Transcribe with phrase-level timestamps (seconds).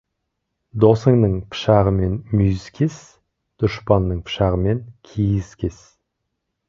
[0.83, 2.97] Досыңның пышағымен мүйіз кес,
[3.65, 5.85] дұшпаныңның пышағымен киіз кес.